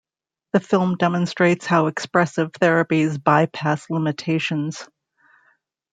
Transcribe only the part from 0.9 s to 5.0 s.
demonstrates how expressive therapies bypass limitations.